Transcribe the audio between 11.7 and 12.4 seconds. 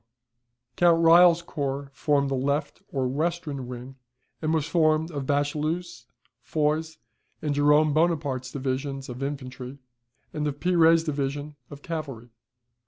cavalry.